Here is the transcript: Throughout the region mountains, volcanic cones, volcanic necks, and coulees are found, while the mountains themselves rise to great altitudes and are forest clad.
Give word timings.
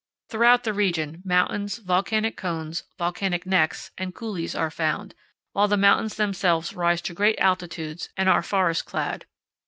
Throughout 0.29 0.63
the 0.63 0.73
region 0.73 1.21
mountains, 1.23 1.77
volcanic 1.77 2.35
cones, 2.35 2.85
volcanic 2.97 3.45
necks, 3.45 3.91
and 3.99 4.15
coulees 4.15 4.55
are 4.55 4.71
found, 4.71 5.13
while 5.51 5.67
the 5.67 5.77
mountains 5.77 6.15
themselves 6.15 6.73
rise 6.73 7.03
to 7.03 7.13
great 7.13 7.37
altitudes 7.37 8.09
and 8.17 8.27
are 8.27 8.41
forest 8.41 8.83
clad. 8.85 9.27